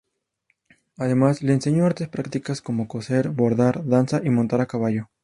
Además 0.97 1.43
le 1.43 1.53
enseñó 1.53 1.85
artes 1.85 2.09
prácticas 2.09 2.63
como 2.63 2.87
coser, 2.87 3.29
bordar, 3.29 3.85
danza 3.85 4.19
y 4.23 4.31
montar 4.31 4.59
a 4.59 4.65
caballo. 4.65 5.11